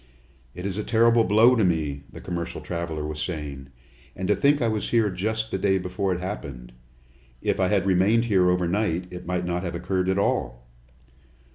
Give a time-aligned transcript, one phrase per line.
[0.55, 3.67] "It is a terrible blow to me," the commercial traveler was saying.
[4.15, 6.71] "And to think I was here just the day before it happened!
[7.39, 10.65] If I had remained here over night, it might not have occurred at all!"